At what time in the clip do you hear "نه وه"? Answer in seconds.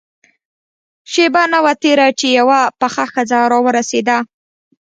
1.53-1.73